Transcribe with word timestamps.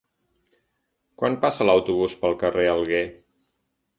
Quan 1.21 1.35
passa 1.43 1.67
l'autobús 1.69 2.17
pel 2.23 2.35
carrer 2.45 2.65
Alguer? 2.73 3.05